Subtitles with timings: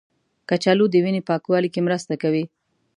[0.49, 2.43] کچالو د وینې پاکوالي کې مرسته کوي.